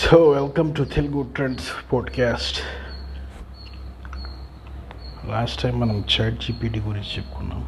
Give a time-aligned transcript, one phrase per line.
[0.00, 2.58] So welcome to Telugu trends podcast
[5.26, 7.62] last time మనం chat GPT గురించి చెప్పుకున్నాం.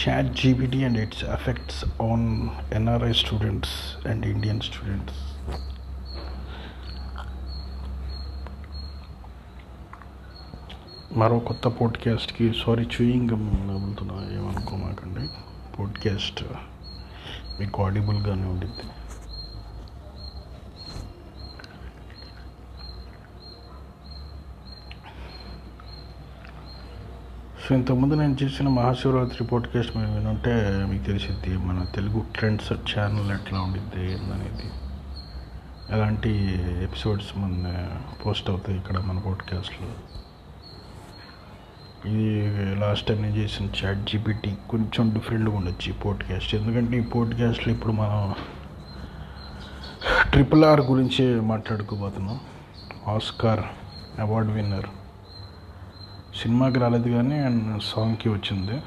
[0.00, 5.22] Chat GPT and its effects on NRI students and Indian students
[11.18, 13.30] మరో కొత్త పోడ్కాస్ట్కి sorry chewing
[13.68, 15.28] నవ్వుతున్నా ఏమనుకోమాకండి.
[15.78, 16.44] పోడ్కాస్ట్
[17.60, 18.82] మీకు ఆడిబుల్గానే ఉండిద్ది.
[27.68, 33.60] సో ఇంతకుముందు నేను చేసిన మహాశివరాత్రి పోడ్కాస్ట్ మీరు వినుంటే మీకు తెలిసిద్ది మన తెలుగు ట్రెండ్స్ ఛానల్ ఎట్లా
[33.60, 34.70] ఉండిద్ది ఏందనేది.
[35.90, 36.30] ఎలాంటి
[36.84, 37.88] ఎపిసోడ్స్ మన
[38.26, 39.88] పోస్ట్ అవుతాయి ఇక్కడ మన పోడ్కాస్ట్లో
[42.06, 47.74] ఇది లాస్ట్ టైం నేను చేసిన చాట్ జీపీటీ కొంచెం డిఫరెంట్గా ఉండొచ్చు ఈ పోడ్కాస్ట్ ఎందుకంటే ఈ పోడ్కాస్ట్లో
[47.74, 48.34] ఇప్పుడు మనం
[50.30, 52.40] ట్రిపుల్ ఆర్ గురించి మాట్లాడుకోబోతున్నాం.
[53.08, 53.60] ఆస్కార్
[54.20, 54.86] అవార్డ్ విన్నర్
[56.42, 58.82] సినిమాకి రాలేదు కానీ అండ్ సాంగ్కి వచ్చింది.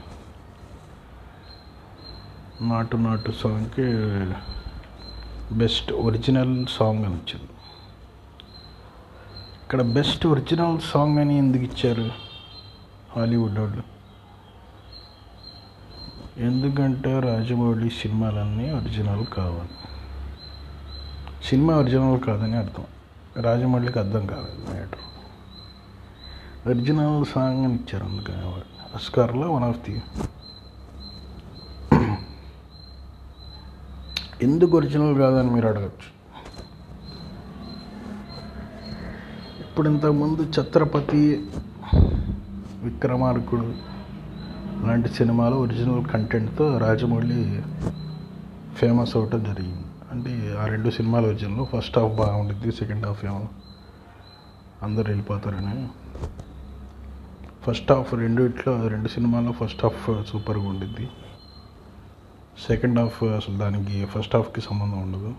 [2.61, 3.85] నాటు నాటు సాంగ్కి
[5.57, 7.49] బెస్ట్ ఒరిజినల్ సాంగ్ అని వచ్చింది.
[9.63, 12.27] ఇక్కడ బెస్ట్ ఒరిజినల్ సాంగ్ అని ఎందుకు ఇచ్చారు?
[13.17, 13.83] హాలీవుడ్ వాళ్ళు.
[16.45, 19.75] ఎందుకంటే రాజమౌళి సినిమాలన్నీ ఒరిజినల్ కావాలి.
[21.43, 22.85] సినిమా ఒరిజినల్ కాదని అర్థం.
[23.41, 25.03] రాజమౌళికి అర్థం కాలేదు మ్యాటర్
[26.69, 28.41] ఒరిజినల్ సాంగ్ అని ఇచ్చారు అందుకని
[28.95, 30.02] ఆస్కార్లో వన్ ఆఫ్ ది
[34.41, 36.09] ఎందుకు ఒరిజినల్ కాదని మీరు అడగచ్చు.
[39.63, 41.21] ఇప్పుడు ఇంతకుముందు ఛత్రపతి
[42.88, 43.73] విక్రమార్కుడు
[44.85, 47.61] లాంటి సినిమాలు ఒరిజినల్ కంటెంట్తో రాజమౌళి
[48.75, 49.83] ఫేమస్ అవటం జరిగింది.
[50.11, 53.48] అంటే ఆ రెండు సినిమాలు ఒరిజినల్ ఫస్ట్ హాఫ్ బాగుండిద్ది సెకండ్ హాఫ్ ఏమో
[54.83, 55.87] అందరు వెళ్ళిపోతారని.
[57.67, 61.09] ఫస్ట్ హాఫ్ రెండు ఇట్లా రెండు సినిమాల్లో ఫస్ట్ హాఫ్ సూపర్గా ఉండిద్ది.
[62.67, 65.33] సెకండ్ హాఫ్ అసలు దానికి ఫస్ట్ హాఫ్కి సంబంధం ఉండదు.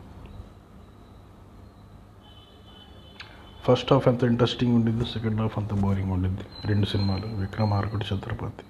[3.68, 8.64] ఫస్ట్ హాఫ్ ఎంత ఇంట్రెస్టింగ్ ఉండింది సెకండ్ హాఫ్ అంత బోరింగ్ ఉండింది రెండు సినిమాలు విక్రమార్కుడు ఛత్రపతి.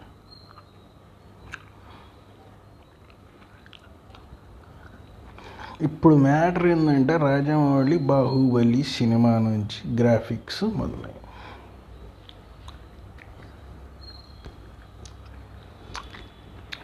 [5.86, 11.14] ఇప్పుడు మ్యాటర్ ఏంటంటే రాజమౌళి బాహుబలి సినిమా నుంచి గ్రాఫిక్స్ మొదలై.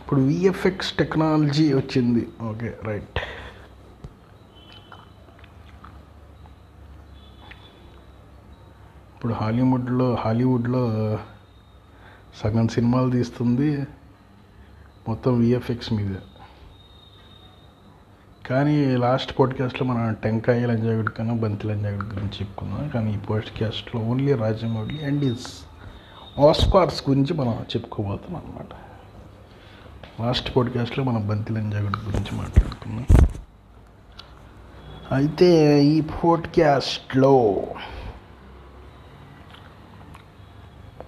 [0.00, 2.24] ఇప్పుడు విఎఫ్ఎక్స్ టెక్నాలజీ వచ్చింది.
[2.50, 3.20] Okay right.
[9.24, 11.18] ఇప్పుడు హాలీవుడ్లో హాలీవుడ్లో
[12.36, 13.86] సగం సినిమాలు తీస్తుంది
[15.08, 16.14] మొత్తం విఎఫ్ఎక్స్ మీద.
[18.46, 24.32] కానీ లాస్ట్ పాడ్కాస్ట్లో మనం టెంకాయ లంజాగుడి కన్నా బంతి లంజాగుడి గురించి చెప్పుకున్నాం కానీ ఈ పాడ్కాస్ట్లో only
[24.32, 25.46] Rajamouli and his
[26.40, 28.74] Oscars గురించి మనం చెప్పుకోబోతున్నాం అనమాట
[30.22, 33.06] లాస్ట్ పాడ్కాస్ట్లో మనం బంతి లంజాగుడి గురించి మాట్లాడుకున్నాం
[35.12, 37.64] అయితే ఈ పాడ్కాస్ట్లో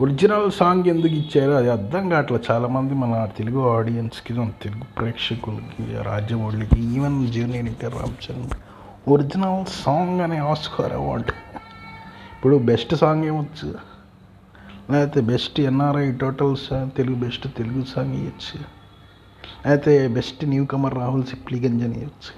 [0.01, 2.45] ఒరిజినల్ సాంగ్ ఎందుకు ఇచ్చారో అది అర్థం కావట్లేదు.
[2.51, 8.57] చాలామంది మన తెలుగు ఆడియన్స్కి మన తెలుగు ప్రేక్షకులకి రాజ్యమౌళికి even junior NTR Ramachandra
[9.09, 11.33] original song అనే ఆస్కార్ అవార్డు.
[12.37, 13.75] ఇప్పుడు బెస్ట్ సాంగ్ ఏమొచ్చు?
[14.91, 18.57] లేకపోతే best NRI total song Telugu best Telugu song ఇవ్వచ్చు
[19.67, 22.35] లేకపోతే బెస్ట్ న్యూ కమర్ రాహుల్ సిప్లిగంజన్ అని ఇవ్వచ్చు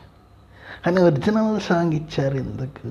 [0.87, 2.89] అని ఒరిజినల్ సాంగ్ ఇచ్చారు ఎందుకు?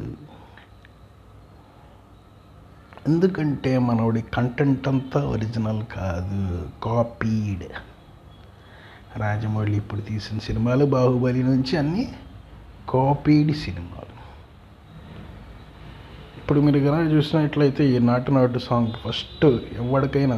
[3.08, 6.40] ఎందుకంటే మనోడి కంటెంట్ అంతా ఒరిజినల్ కాదు
[6.84, 7.66] కాపీడ్
[9.18, 12.04] రాజమౌళి ఇప్పుడు తీసిన సినిమాలు బాహుబలి నుంచి అన్నీ
[12.90, 14.14] కాపీడ్ సినిమాలు.
[16.38, 19.46] ఇప్పుడు మీరు కనుక చూసినట్లయితే ఈ నాటు నాటు సాంగ్ ఫస్ట్
[19.78, 20.38] ఎవరికైనా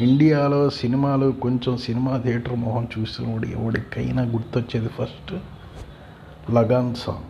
[0.00, 5.32] ఇండియాలో సినిమాలు కొంచెం సినిమా థియేటర్ మొహం చూసినప్పుడు ఎవరికైనా గుర్తొచ్చేది ఫస్ట్
[6.50, 7.26] లగాన్ సాంగ్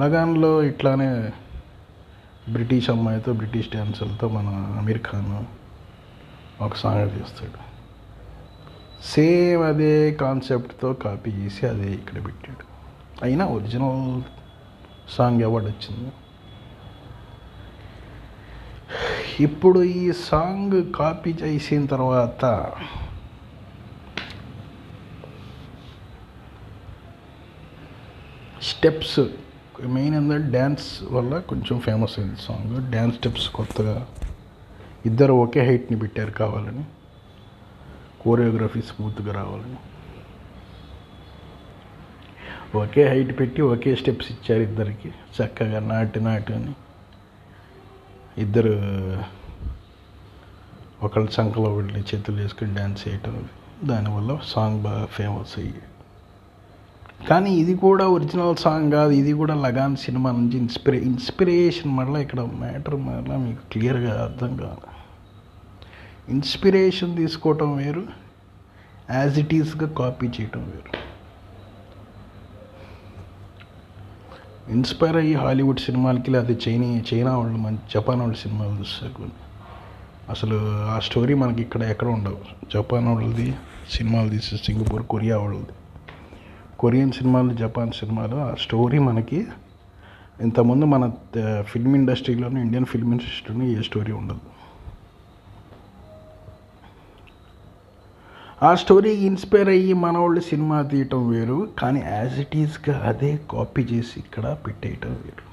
[0.00, 1.08] లగాన్లో ఇట్లానే
[2.52, 5.44] బ్రిటిష్ అమ్మాయితో బ్రిటిష్ డ్యాన్సర్లతో మన అమీర్ ఖాన్
[6.62, 7.74] ఒక సాంగ్ తీస్తాడు.
[9.04, 12.64] సేమ్ అదే కాన్సెప్ట్తో కాపీ చేసి అదే ఇక్కడ పెట్టాడు.
[13.22, 14.22] అయినా ఒరిజినల్
[15.08, 16.12] సాంగ్ అవార్డు వచ్చింది.
[19.40, 22.72] ఇప్పుడు ఈ సాంగ్ కాపీ చేసిన తర్వాత
[28.62, 29.20] స్టెప్స్
[29.88, 34.06] మెయిన్ ఏంటంటే డ్యాన్స్ వల్ల కొంచెం ఫేమస్ అయింది సాంగ్ డ్యాన్స్ స్టెప్స్ కొత్తగా.
[35.06, 36.84] ఇద్దరు ఒకే హైట్ని పెట్టారు కావాలని.
[38.20, 39.76] కోరియోగ్రఫీ స్మూత్గా రావాలని.
[42.78, 45.08] ఒకే హైట్ పెట్టి ఒకే స్టెప్స్ ఇచ్చారు ఇద్దరికి.
[45.08, 46.74] చక్కగా నాటి నాటు అని
[48.38, 48.70] ఇద్దరు
[51.02, 53.48] ఒకళ్ళ సంఖలో వెళ్ళి చేతులు వేసుకుని డ్యాన్స్ చేయటం.
[53.84, 55.74] దానివల్ల సాంగ్ బాగా ఫేమస్ అయ్యి.
[57.30, 62.40] కానీ ఇది కూడా ఒరిజినల్ సాంగ్ కాదు ఇది కూడా లగాన్ సినిమా నుంచి ఇన్స్పిరే ఇన్స్పిరేషన్ మళ్ళీ ఇక్కడ
[62.40, 64.86] మ్యాటర్ మళ్ళీ మీకు క్లియర్గా అర్థం కాదు.
[66.28, 68.04] ఇన్స్పిరేషన్ తీసుకోవటం వేరు
[69.10, 70.92] యాజ్ ఇట్ ఈస్గా కాపీ చేయటం వేరు.
[74.70, 79.40] ఇన్స్పైర్ అయ్యి హాలీవుడ్ సినిమాలకి లేకపోతే చైనీ చైనా వాళ్ళు మంచి జపాన్ వాళ్ళ సినిమాలు చూస్తారు కొన్ని.
[80.30, 82.38] అసలు ఆ స్టోరీ మనకి ఇక్కడ ఎక్కడ ఉండవు.
[82.74, 83.54] జపాన్ వాళ్ళది
[83.90, 85.74] సినిమాలు తీసి సింగపూర్ కొరియా వాళ్ళది.
[86.78, 89.40] కొరియన్ సినిమాలు జపాన్ సినిమాలు ఆ స్టోరీ మనకి
[90.40, 91.04] ఇంతకుముందు మన
[91.62, 94.44] ఫిల్మ్ ఇండస్ట్రీలోని ఇండియన్ ఫిల్మ్ ఇండస్ట్రీలోనే ఏ స్టోరీ ఉండదు.
[98.62, 103.82] ఆ స్టోరీకి ఇన్స్పైర్ అయ్యి మన వాళ్ళు సినిమా తీయటం వేరు కానీ యాజ్ ఇట్ ఈస్గా అదే కాపీ
[103.82, 105.44] చేసి ఇక్కడ పెట్టేయటం వేరు.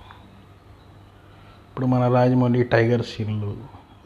[1.70, 3.52] ఇప్పుడు మన రాజమౌళి టైగర్ సీన్లు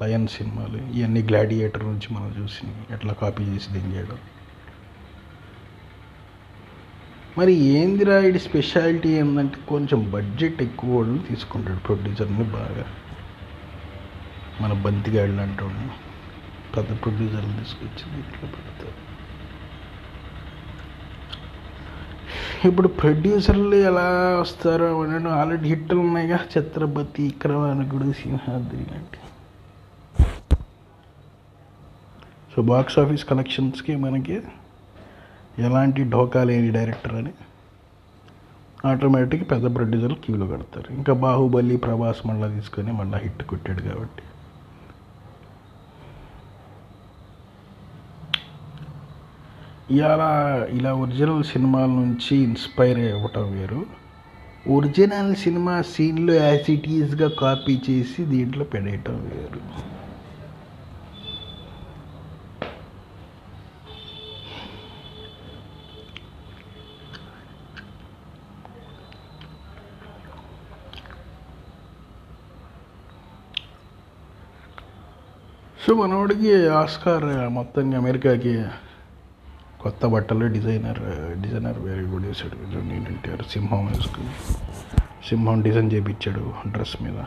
[0.02, 4.18] లయన్ సినిమాలు ఇవన్నీ గ్లాడియేటర్ నుంచి మనం చూసినవి ఎట్లా కాపీ చేసి దింగేయడం
[7.38, 12.86] మరి ఏందిరా ఇది స్పెషాలిటీ ఏంటంటే కొంచెం బడ్జెట్ ఎక్కువ వాళ్ళు తీసుకుంటాడు ప్రొడ్యూసర్ని బాగా.
[14.62, 16.06] మన బంతిగాళ్ళు అంటాడు
[16.76, 19.06] పెద్ద ప్రొడ్యూసర్లు తీసుకొచ్చి ఇట్లా పెడతారు.
[22.68, 26.40] ఇప్పుడు ప్రొడ్యూసర్లు ఎలా వస్తారో అంటే ఆల్రెడీ హిట్లు ఉన్నాయిగా.
[26.54, 29.20] ఛత్రపతి విక్రమార్కుడు సింహాద్రి లాంటి.
[32.56, 34.42] సో బాక్స్ ఆఫీస్ కలెక్షన్స్కి మనకి
[35.60, 37.34] ఎలాంటి ఢోకా లేని డైరెక్టర్ అని
[38.88, 40.94] ఆటోమేటిక్ పెద్ద ప్రొడ్యూసర్లు క్యూలో కడతారు.
[40.94, 44.24] ఇంకా బాహుబలి ప్రభాస్ మళ్ళీ తీసుకొని మళ్ళీ హిట్ కొట్టాడు కాబట్టి.
[49.92, 53.86] ఇలా ఇలా ఒరిజినల్ సినిమాల నుంచి ఇన్స్పైర్ అవ్వటం వేరు.
[54.68, 59.62] ఒరిజినల్ సినిమా సీన్లు యాజ్ ఇట్ ఈజ్గా కాపీ చేసి దీంట్లో పెడేయటం వేరు.
[75.88, 78.54] సో మనవాడికి ఆస్కార్ మొత్తంగా అమెరికాకి
[79.82, 81.00] కొత్త బట్టలు డిజైనర్
[81.42, 82.56] డిజైనర్ వేరే కూడా చేశాడు
[82.94, 84.32] ఏంటంటే సింహం వేసుకుని
[85.28, 87.20] సింహం డిజైన్ చేయించాడు డ్రెస్ మీద.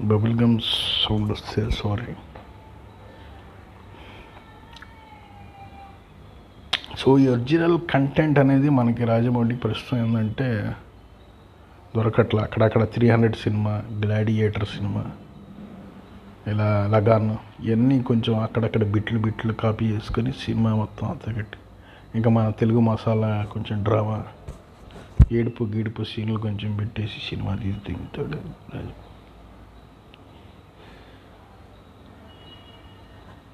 [0.00, 0.58] బబుల్ గమ్
[1.08, 2.12] సౌండ్ వస్తే సారీ.
[7.00, 10.48] సో ఈ ఒరిజినల్ కంటెంట్ అనేది మనకి రాజమౌళి ప్రస్తుతం ఏంటంటే
[11.96, 12.40] దొరకట్లా.
[12.42, 13.72] అక్కడక్కడ త్రీ హండ్రెడ్ సినిమా
[14.04, 15.04] గ్లాడియేటర్ సినిమా
[16.50, 17.30] ఇలా లగాన్
[17.64, 21.58] ఇవన్నీ కొంచెం అక్కడక్కడ బిట్లు బిట్లు కాపీ చేసుకొని సినిమా మొత్తం అంతగట్టి
[22.14, 24.18] ఇంకా మన తెలుగు మసాలా కొంచెం డ్రామా
[25.32, 28.38] ఏడుపు గీడుపు సీన్లు కొంచెం పెట్టేసి సినిమా తీసి దిగుతాడు
[28.74, 29.09] రాజమౌళి.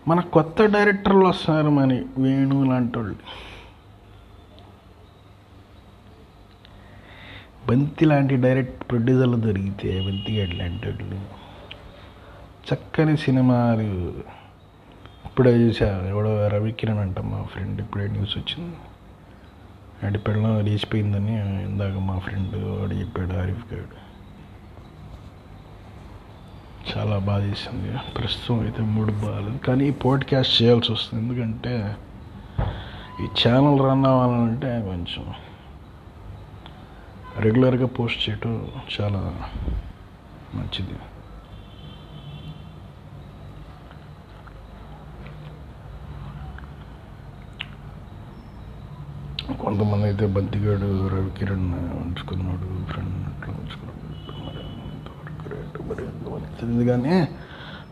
[0.09, 3.17] మన కొత్త డైరెక్టర్లు వస్తున్నారు మరి వేణు లాంటి వాళ్ళు
[7.69, 11.21] బంతి లాంటి డైరెక్ట్ ప్రొడ్యూసర్లు దొరికితే బంతి లాంటి వాళ్ళు
[12.69, 14.15] చక్కని సినిమాలు.
[15.27, 18.77] ఇప్పుడే చూసా ఎవడో రవికిరణ్ అంట మా ఫ్రెండ్ ఇప్పుడే న్యూస్ వచ్చింది.
[20.07, 24.06] అంటే పెళ్ళం లేచిపోయిందని ఇందాక మా ఫ్రెండ్ వాడు చెప్పాడు ఆరిఫ్ గారు
[26.91, 27.91] చాలా బాధ చేసింది.
[28.19, 31.19] ప్రస్తుతం అయితే మూడు బాగాలేదు కానీ పాడ్కాస్ట్ చేయాల్సి వస్తుంది.
[31.23, 31.75] ఎందుకంటే
[33.21, 35.25] ఈ ఛానల్ రన్ అవ్వాలంటే కొంచెం
[37.45, 38.55] రెగ్యులర్గా పోస్ట్ చేయటం
[38.95, 39.23] చాలా
[40.55, 40.97] మంచిది.
[49.65, 51.69] కొంతమంది అయితే బంతిగాడు రవికిరణ్
[52.03, 54.06] ఉంచుకున్నాడు ఫ్రెండ్ అట్లా ఉంచుకున్నాడు.
[55.93, 57.29] ఎంతవరకు తెలియదు కానీ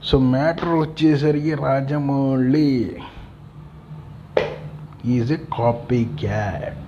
[0.02, 2.96] సో మ్యాటర్ వచ్చేసరికి Rajamouli
[5.04, 6.83] is a copy cat.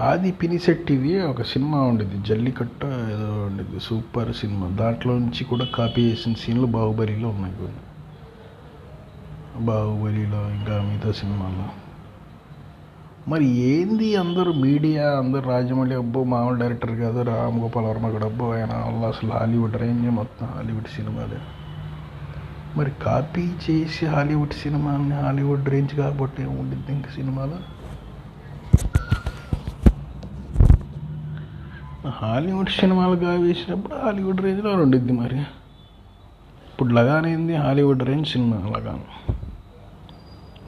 [0.00, 4.68] Aadi పినిశెట్టిది ఒక సినిమా ఉండేది జల్లికట్ట ఏదో ఉండేది సూపర్ సినిమా.
[4.68, 7.82] దాంట్లో నుంచి కూడా కాపీ చేసిన సీన్లు బాహుబలిలో ఉన్నాయి కొన్ని.
[9.64, 11.68] బాహుబలిలో ఇంకా మిగతా సినిమాలో
[13.30, 18.52] మరి ఏంది అందరూ మీడియా అందరు రాజమౌళి అబ్బో మామూలు డైరెక్టర్ కాదు రామ్ గోపాల్ వర్మ కూడా అబ్బో
[18.52, 21.38] ఆయన వల్ల అసలు హాలీవుడ్ రేంజ్ మొత్తం హాలీవుడ్ సినిమాలే.
[22.76, 27.73] మరి కాపీ చేసి హాలీవుడ్ సినిమాని హాలీవుడ్ రేంజ్ కాబట్టి ఉండిద్ది ఇంక సినిమాలో?
[32.24, 35.38] హాలీవుడ్ సినిమాలు వేసినప్పుడు హాలీవుడ్ రేంజ్లో ఉండిద్ది మరి.
[36.68, 39.02] ఇప్పుడు Lagaan Hollywood range cinema Lagaan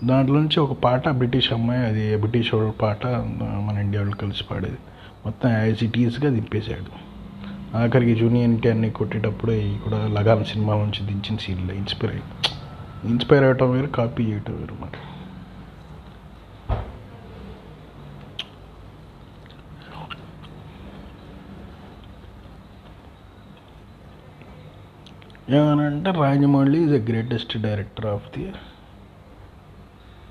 [0.09, 4.79] దాంట్లో నుంచి ఒక పాట బ్రిటిష్ అమ్మాయి అది బ్రిటిష్ వాళ్ళ పాట మన ఇండియా వాళ్ళు కలిసి పాడేది.
[5.25, 6.91] మొత్తం యాజ్ ఇట్ ఈస్గా దింపేశాడు.
[7.77, 9.53] ఆఖరికి జూనియర్ ఎన్టీఆర్ని కొట్టేటప్పుడు
[9.85, 11.75] కూడా లగాన్ సినిమా నుంచి దించిన సీన్లో.
[11.75, 12.27] ఇన్స్పైర్ అయ్యి
[13.11, 14.99] ఇన్స్పైర్ అవ్వటం వేరు కాపీ చేయటం వేరు మరి.
[25.55, 28.45] ఏమనంటే Rajamouli is the greatest director of the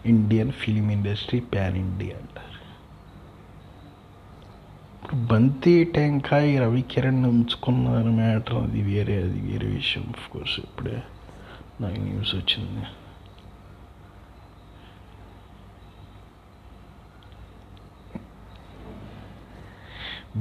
[0.05, 2.51] Indian film industry pan India అంటారు.
[4.95, 10.98] ఇప్పుడు బంతి టెంకాయ రవికిరణ్ ఉంచుకున్నారు మ్యాటర్ అది వేరే అది వేరే విషయం ఆఫ్ కోర్స్ ఇప్పుడే
[11.81, 12.86] నాకు న్యూస్ వచ్చింది.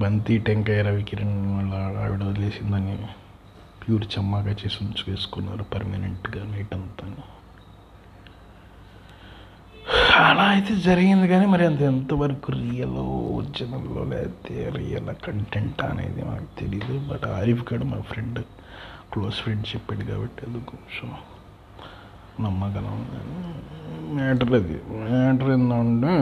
[0.03, 2.97] బంతి టెంకాయ రవికిరణ్ వాళ్ళ ఆవిడ వదిలేసిందని
[3.89, 7.07] ప్యూర్ చమ్మాగా చేసి ఉంచు వేసుకున్నారు పర్మనెంట్గా నైట్ అంతా.
[10.25, 12.99] అలా అయితే జరిగింది కానీ మరి అంత ఎంతవరకు రియల్
[13.37, 18.39] ఒరిజినల్లో లేకపోతే రియల్ కంటెంట్ అనేది మనకు తెలియదు బట్ ఆరిఫ్ గడు మా ఫ్రెండ్
[19.13, 21.15] క్లోజ్ ఫ్రెండ్ చెప్పాడు కాబట్టి అది కొంచెం
[22.41, 22.97] నమ్మగలం.
[24.17, 24.81] మ్యాటర్ అది.
[24.91, 26.15] మ్యాటర్ ఏంటంటే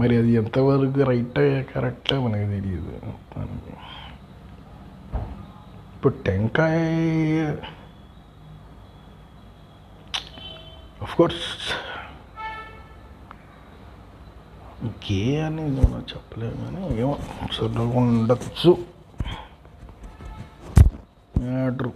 [0.00, 1.40] మరి అది ఎంతవరకు రైట్
[1.72, 2.94] కరెక్ట్ మనకు తెలియదు
[5.94, 6.80] ఇప్పుడు టెంకాయ
[11.02, 11.46] ఆఫ్ కోర్స్
[15.06, 17.14] గే అనేది మనం చెప్పలేము కానీ ఏమో
[17.56, 18.72] సరిగ్గా ఉండొచ్చు.
[21.34, 21.92] మ్యాటర్.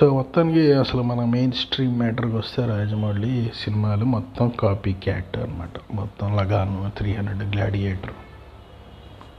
[0.00, 6.36] సో మొత్తానికి అసలు మన మెయిన్ స్ట్రీమ్ మ్యాటర్కి వస్తే రాజమౌళి సినిమాలు మొత్తం కాపీ క్యాట్ అనమాట మొత్తం
[6.36, 8.12] లగాన్ త్రీ హండ్రెడ్ గ్లాడియేటర్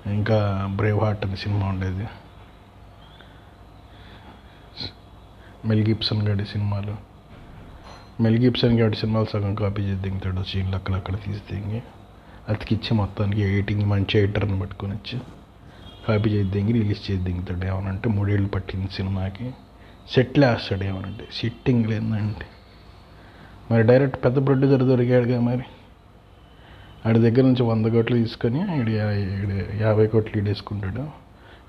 [0.07, 2.07] ఇంకా బ్రేవ్ హార్ట్ అనే సినిమా ఉండేది.
[5.65, 6.95] మెల్ గిప్సన్ గడి సినిమాలు.
[8.21, 10.43] మెల్ గిప్సన్ గడి సినిమాలు సగం కాపీ చేసి దిగుతాడు.
[10.43, 11.83] సీన్లు అక్కడక్కడ తీసి దిగి.
[12.49, 15.19] అతికిచ్చి మొత్తానికి ఎయిటింగ్ మంచి ఎడిటర్ని పట్టుకొని వచ్చి
[16.07, 17.65] కాపీ చేసి రిలీజ్ చేసి దిగుతాడు.
[17.65, 19.53] ఏమనంటే మూడేళ్ళు పట్టింది సినిమాకి.
[20.13, 21.25] సెటిల్ వేస్తాడు ఏమనంటే?
[21.39, 22.45] సిట్టింగ్ లేదంటే
[23.71, 25.65] మరి డైరెక్ట్ పెద్ద ప్రొడ్యూసర్ దొరికాడుగా మరి?
[27.05, 28.91] ఆడి దగ్గర నుంచి వంద కోట్లు తీసుకొని ఈడు
[29.83, 31.03] యాభై కోట్లు ఈడేసుకుంటాడు.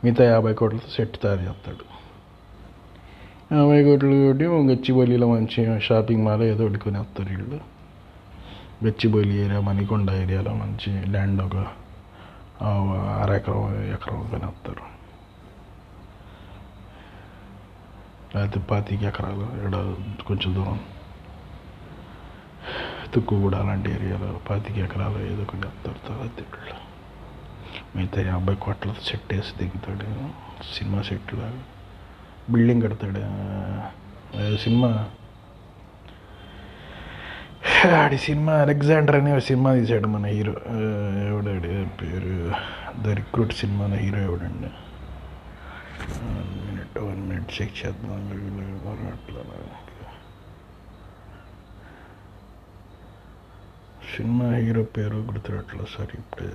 [0.05, 1.85] మిగతా యాభై కోట్లతో సెట్ తయారు చేస్తాడు.
[3.57, 7.59] యాభై కోట్లు కొట్టి గచ్చిబౌలిలో మంచి షాపింగ్ మాల్ ఏదో వండుకొని వస్తారు వీళ్ళు.
[8.85, 11.57] గచ్చిబౌలి ఏరియా మణికొండ ఏరియాలో మంచి ల్యాండ్ ఒక
[13.23, 13.63] అర ఎకరం
[13.95, 14.85] ఎకరం కొని వస్తారు
[18.35, 19.75] లేకపోతే పాతిక ఎకరాలు ఇక్కడ
[20.27, 20.81] కొంచెం దూరం.
[23.15, 26.77] తుక్కుగూడ అలాంటి ఏరియాలో పాతిక ఎకరాలు ఏదో ఒకటి వస్తారు తర్వాత ఇట్లా
[27.97, 30.07] మిగతా యాభై కోట్లతో సెట్ వేసి దిగుతాడు.
[30.79, 31.63] సినిమా సెట్ లాగా
[32.51, 33.23] బిల్డింగ్ కడతాడు.
[34.59, 35.07] సినిమా.
[37.99, 40.55] ఆడి సినిమా అలెగ్జాండర్ అనే సినిమా తీశాడు మన హీరో.
[41.29, 41.71] ఎవడాడు?
[42.01, 42.53] పేరు?
[43.03, 44.71] ద రిక్రూట్ సినిమా హీరో ఎవడండి?
[47.01, 47.53] One minute
[48.85, 50.07] one minute check చేద్దాం అట్లా
[54.01, 56.49] సినిమా హీరో పేరు గుర్తురట్లా సార్ ఇప్పుడే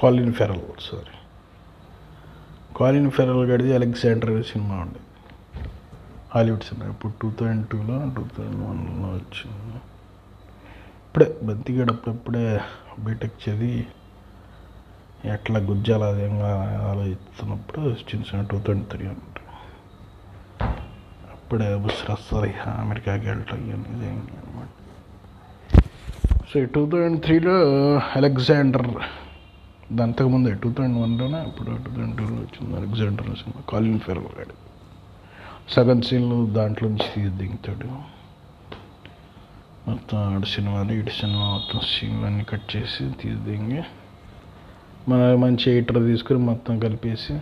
[0.00, 1.14] Colin Farrell sorry
[2.78, 5.04] Colin Farrell గడిది Alexander సినిమా ఉండేది
[6.34, 9.78] హాలీవుడ్ సినిమా ఇప్పుడు టూ థౌజండ్ టూలో టూ థౌజండ్ వన్లో వచ్చింది.
[11.06, 12.46] ఇప్పుడే బంతిగాడు అప్పుడప్పుడే
[13.04, 13.76] బీటెక్ చదివి
[15.34, 16.50] ఎట్లా గుజ్జాల అదేంగా
[16.90, 19.38] ఆలోచిస్తున్నప్పుడు చిన్న చిన్న టూ థౌజండ్ త్రీ అంట.
[21.34, 24.68] అప్పుడే బుస్రా వస్తుంది అమెరికాకి వెళ్ళటం ఇవన్నీ అనమాట
[26.50, 27.56] సో టూ థౌజండ్ త్రీలో
[28.16, 28.90] అలెగ్జాండర్
[29.92, 31.42] దాని అంతకుముందే టూ థౌజండ్ వన్లోనే?
[31.48, 34.66] ఇప్పుడు టూ థౌజండ్ టూలో వచ్చింది అలెగ్జాండర్ సినిమా కాలిన్ ఫెరల్ గాడు.
[35.68, 38.16] సగం సీన్లు దాంట్లో నుంచి దిగుతాడు
[39.90, 43.82] మొత్తం ఆడు సినిమాలు ఇటు సినిమా మొత్తం సీన్లన్నీ కట్ చేసి తీసి
[45.08, 47.38] మన మంచి ఎయిటర్ తీసుకుని మొత్తం కలిపేసి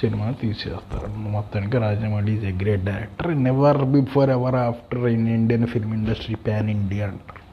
[0.00, 1.06] సినిమా తీసేస్తారు.
[1.06, 3.38] మొత్తానికి Rajamouli is a great director.
[3.38, 7.49] Never before ever after in Indian film industry pan India అంటారు.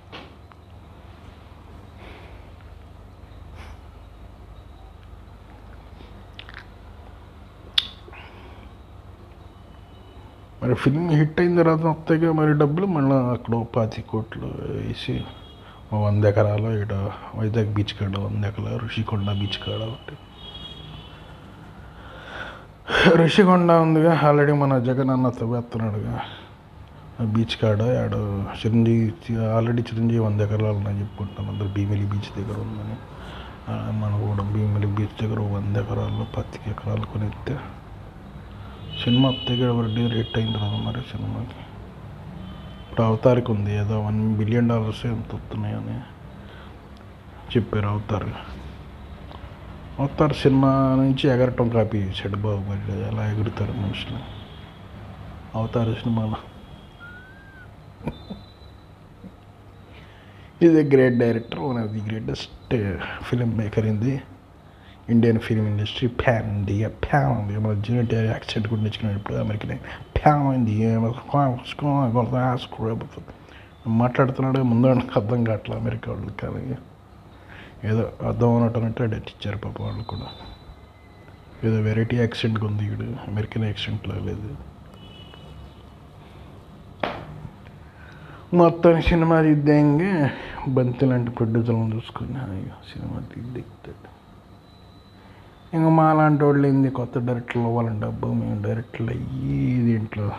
[10.68, 15.24] మరి ఫిల్మ్ హిట్ అయిన తర్వాత వస్తాయిగా మరి డబ్బులు మళ్ళీ అక్కడ పాతి కోట్లు వేసి
[15.94, 16.94] వంద ఎకరాలు ఇక్కడ
[17.36, 20.16] వైజాగ్ బీచ్ కాడ వంద ఎకరాలు ఋషికొండ బీచ్ కాడ ఒకటి.
[23.18, 26.16] ఋషికొండ ఉందిగా ఆల్రెడీ మన జగన్ అన్న తవ్వేస్తున్నాడుగా
[27.26, 28.16] బీచ్ కాడ ఆడ
[28.66, 29.14] చిరంజీవి
[29.46, 32.98] ఆల్రెడీ చిరంజీవి వంద ఎకరాలు ఉన్నాయి చెప్పుకుంటాను అందరు భీమిలి బీచ్ దగ్గర ఉందని.
[34.00, 37.56] మన కూడా భీమిలి బీచ్ దగ్గర వంద ఎకరాలు పత్తికి ఎకరాలు కొనిస్తే
[39.04, 41.60] సినిమా తెగ వడ్డీ రేట్ అయిన కదా మరి సినిమాకి?
[42.86, 45.98] ఇప్పుడు అవతారికి ఉంది ఏదో వన్ బిలియన్ డాలర్స్ ఎంత వస్తున్నాయని
[47.56, 48.30] చెప్పారు అవతార్
[50.00, 54.20] అవతార్ సినిమా నుంచి ఎగరటం కాపీ చేశాడు బాహుబలి అలా ఎగురుతారు మనుషులు.
[55.56, 56.36] అవతార్ సినిమాలో.
[60.62, 62.76] Is a great director one of the greatest
[63.24, 64.22] film maker in the
[65.10, 69.80] Indian film industry pan India pan India మన జూనియర్ యాక్సిడెంట్ కూడా నేర్చుకున్నప్పుడు అమెరికన్.
[70.16, 71.00] ప్యాన్ ఇండియా
[73.88, 76.76] మాట్లాడుతున్నాడు ముందు అర్థం కావట్లేదు అమెరికా వాళ్ళు కానీ.
[77.88, 80.28] ఏదో అర్థం అన్నట్టు డెట్ ఇచ్చారు పాప వాళ్ళు కూడా.
[81.64, 84.56] ఏదో వెరైటీ యాక్సిడెంట్ ఉంది ఈడు అమెరికన్ యాక్సిడెంట్లో లేదు.
[88.56, 90.32] మొత్తం సినిమా తీద్దాంగా
[90.68, 92.34] బంతి లాంటి ప్రొడ్యూసర్లను చూసుకుని
[92.66, 94.17] సినిమా తీద్దాడు
[95.74, 96.90] ఇంకా మా లాంటి వాళ్ళు ఏంది?
[96.90, 100.32] కొత్త డైరెక్టర్లు అవ్వాలంటే డబ్బు మేము డైరెక్టర్లు అయ్యి దీంట్లో.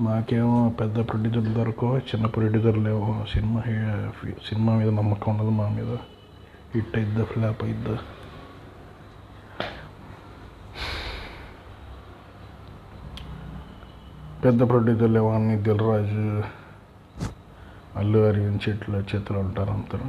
[0.00, 3.24] మాకేమో పెద్ద ప్రొడ్యూసర్లు దొరకవు చిన్న ప్రొడ్యూసర్లు లేవు.
[3.32, 3.62] సినిమా
[4.48, 5.96] సినిమా మీద నమ్మకం ఉండదు మా మీద.
[6.74, 7.98] హిట్ అయిద్దా ఫ్లాప్ అయిద్దా?
[14.44, 16.42] పెద్ద ప్రొడ్యూసర్లు ఏమో అన్ని దిల్రాజు
[17.98, 20.06] అల్లు అరవింద్ చెట్లు చేతులు ఉంటారు అందరూ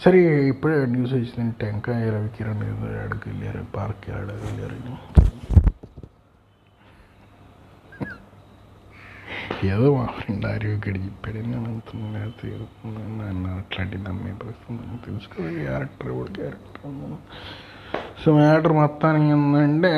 [0.00, 4.94] సరే ఇప్పుడే న్యూస్ వచ్చింది టెంకాయ రవికిరణ్ ఏదో ఎక్కడికి వెళ్ళారు పార్క్ ఎక్కడికి వెళ్ళారని
[9.68, 12.30] ఏదో మా ఫ్రెండ్ ఆర్యోగడి చెప్పాడు నేను అంటున్నాను
[13.18, 16.94] నన్ను అట్లాంటి నమ్మే పరిస్థితి తెలుసుకో క్యారెక్టర్ కూడా క్యారెక్టర్
[18.22, 19.92] సో మ్యాటర్ మొత్తానికి ఏంటంటే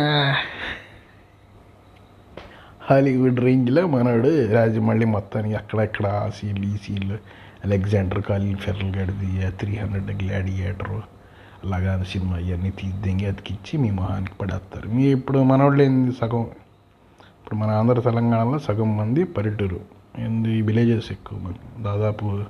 [2.89, 7.19] హాలీవుడ్ రేంజ్లో మనోడు రాజమౌళి మొత్తానికి అక్కడక్కడ ఆ సీన్లు ఈ సీన్లు
[7.65, 11.01] అలెగ్జాండర్ కాలిన్ ఫెర్రల్ గడిది త్రీ హండ్రెడ్ గ్లాడియేటర్
[11.65, 14.89] అలాగా సినిమా ఇవన్నీ తీద్దంగి అతికిచ్చి మీ మొహానికి పడేస్తారు.
[14.89, 16.43] మీ ఇప్పుడు మనవాళ్ళు ఏంది సగం?
[17.41, 19.81] ఇప్పుడు మన ఆంధ్ర తెలంగాణలో సగం మంది పల్లెటూరు.
[20.19, 22.45] ఏంది విలేజెస్ ఎక్కువ మంది దాదాపు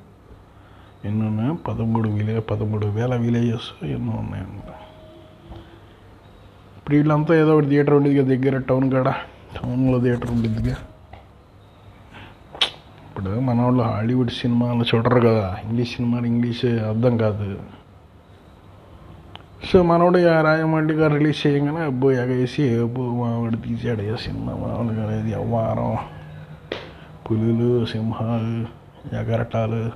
[1.05, 1.57] ఎన్ని ఉన్నాయి?
[1.69, 4.71] పదమూడు విలే పదమూడు వేల విలేజెస్ ఎన్నో ఉన్నాయన్నమాట
[6.77, 9.09] ఇప్పుడు వీళ్ళంతా ఏదో ఒకటి థియేటర్ ఉండేది దగ్గర టౌన్ కాడ?
[9.57, 10.77] టౌన్లో థియేటర్ ఉండేదిగా.
[13.13, 15.57] ఇప్పుడు మన వాళ్ళు హాలీవుడ్ సినిమాలు చూడరు కదా.
[15.65, 17.59] ఇంగ్లీష్ సినిమాలు ఇంగ్లీష్ అర్థం కాదు.
[19.73, 20.41] సో మనోడు ఆ
[20.93, 25.97] గారు రిలీజ్ చేయగానే అబ్బో ఎగేసి అబ్బో మావాడు తీసాడు ఏ సినిమా మామూలుగా ఇది అవ్వారం.
[27.31, 28.67] పులులు సింహాలు
[29.17, 29.91] ఎగరటాలు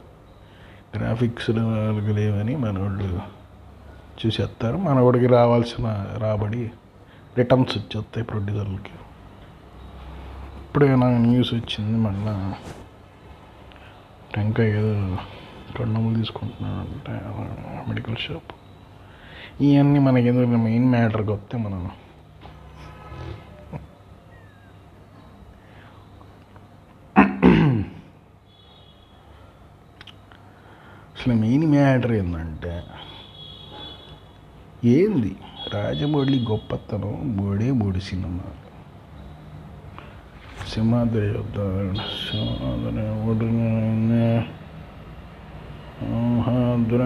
[0.98, 3.20] గ్రాఫిక్స్ లేవని మనోళ్ళు
[4.26, 6.70] చూసేస్తారు మనవాడికి రావాల్సిన రాబడి
[7.38, 8.94] రిటర్న్స్ వచ్చేస్తాయి ప్రొడ్యూసర్లకి.
[10.62, 12.54] ఇప్పుడే నాకు న్యూస్ వచ్చింది మళ్ళీ?
[14.34, 14.92] టెంకాయ ఏదో
[15.78, 17.14] కండములు తీసుకుంటున్నాడంటే
[17.88, 18.52] మెడికల్ షాప్.
[19.60, 21.82] ఇవన్నీ మనకి ఎందుకు మెయిన్ మ్యాటర్కి వస్తే మనం.
[31.14, 32.74] అసలు మెయిన్ మ్యాటర్ ఏంటంటే
[34.94, 35.32] ఏంది?
[35.72, 38.46] రాజమౌళి గొప్పతనం బోడే బోడి సినిమా.
[40.76, 43.60] సింహాద్రి యుద్ధం సింహాద్రి ఒడిన
[45.98, 47.02] సింహాద్ర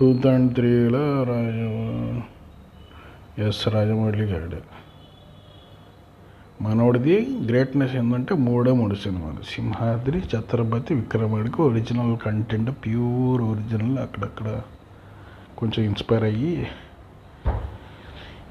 [0.00, 1.58] టూ థౌజండ్ త్రీలో రాజ
[3.40, 4.62] ఎస్ రాజమౌళి గారు
[6.62, 9.42] మనోడిది గ్రేట్నెస్ ఏంటంటే మూడే మూడు సినిమాలు.
[9.42, 14.60] సింహాద్రి ఛత్రపతి విక్రమాడికి ఒరిజినల్ కంటెంట్ ప్యూర్ ఒరిజినల్ అక్కడక్కడ
[15.58, 16.68] కొంచెం ఇన్స్పైర్ అయ్యి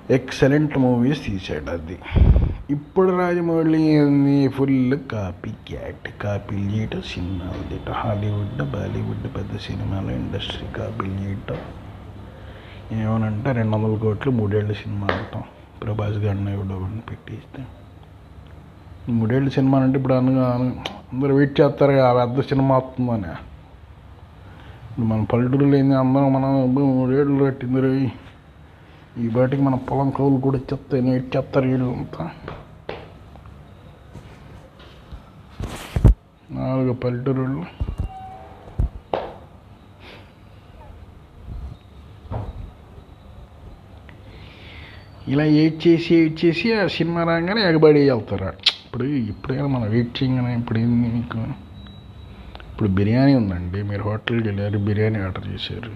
[0.09, 1.95] ఎక్సలెంట్ మూవీస్ తీసాడు అది
[2.69, 4.75] ఇప్పుడు రాజమౌళి ఏంది ఫుల్
[5.11, 11.57] కాపీ క్యాట్ కాపీలు చేయటం సినిమాలు చేయటం హాలీవుడ్ బాలీవుడ్ పెద్ద సినిమాల ఇండస్ట్రీ కాపీలు చేయటం
[12.97, 15.43] ఏమనంటే రెండు వందల కోట్లు మూడేళ్ళ సినిమా అంటాం
[15.83, 17.63] ప్రభాస్ గారిని ఎవడో ఒకడిని పెట్టేస్తే
[19.11, 20.45] మూడేళ్ళ సినిమా అంటే ఇప్పుడు అనగా
[21.13, 23.33] అందరు వెయిట్ చేస్తారు ఆ పెద్ద సినిమా వస్తుందని
[24.89, 27.91] ఇప్పుడు మన పల్లెటూరులో ఏంది అందరం మనం అబ్బో మూడేళ్ళు కట్టింది రే
[29.17, 32.31] ఈ బాటికి మన పొలం కౌలు కూడా ఇచ్చేస్తాయి వెయిట్ చేస్తారు వీళ్ళు అంతా.
[36.51, 37.63] నాలుగు పల్లెటూరులు.
[45.27, 48.45] ఇలా వెయిట్ చేసి వెయిట్ చేసి ఆ సినిమా రాగానే ఎగబడి వెళ్తారు.
[48.85, 51.37] ఇప్పుడు ఇప్పుడైనా మనం వెయిట్ చేయగానే ఇప్పుడు ఏంది మీకు
[52.71, 53.81] ఇప్పుడు బిర్యానీ ఉందండి.
[53.83, 55.91] మీరు హోటల్కి వెళ్ళారు బిర్యానీ ఆర్డర్ చేశారు.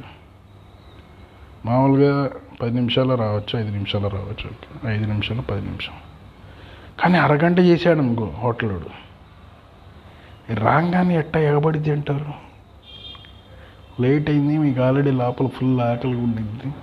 [1.65, 4.47] మామూలుగా పది నిమిషాలు రావచ్చు ఐదు నిమిషాలు రావచ్చు.
[4.47, 4.93] ఓకే.
[4.93, 5.93] ఐదు నిమిషాలు పది నిమిషం
[6.99, 8.91] కానీ అరగంట చేశాడు అనుకో హోటల్ వాడు
[10.53, 12.33] రాగానే ఎట్ట ఎగబడి తింటారు?
[14.01, 16.73] లేట్ అయింది మీకు ఆల్రెడీ లోపల ఫుల్ ఆకలి ఉండింది.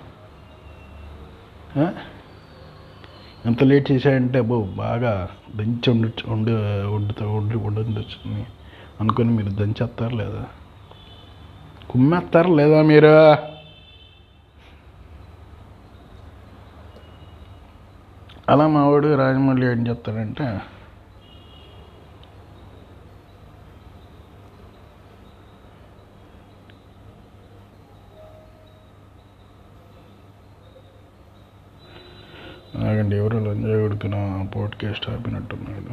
[3.46, 6.52] ఎంత లేట్ చేశాడంటే అబ్బో బాగా దంచి వండు ఉండి
[6.94, 8.44] వండుతా వండి వండొచ్చు
[9.00, 10.44] అనుకొని మీరు దంచేస్తారు లేదా?
[11.90, 13.12] కుమ్మేస్తారు లేదా మీరు?
[18.48, 20.46] అలా మా వాడు రాజమౌళి ఏం చెప్తాడంటే
[32.86, 34.16] ఆగండి ఎవరో లంజా కొడుకున
[34.54, 35.84] పోడ్కాస్ట్ ఆపినట్టున్నాడు.